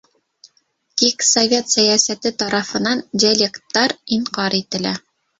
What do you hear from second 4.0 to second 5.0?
инҡар ителә.